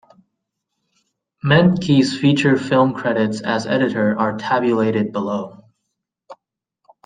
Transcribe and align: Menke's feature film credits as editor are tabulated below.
Menke's 1.45 2.17
feature 2.17 2.57
film 2.57 2.95
credits 2.95 3.41
as 3.41 3.67
editor 3.67 4.17
are 4.17 4.35
tabulated 4.35 5.11
below. 5.11 5.63